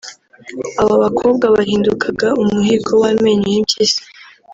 abo 0.81 0.93
bakobwa 1.03 1.45
bahindukaga 1.55 2.27
umuhigo 2.43 2.91
w’amenyo 3.03 3.47
y’impyisi 3.53 4.01